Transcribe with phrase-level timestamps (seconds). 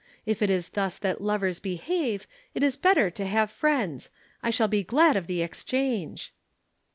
[0.25, 4.09] If it is thus that lovers behave, it is better to have friends.
[4.41, 6.33] I shall be glad of the exchange.'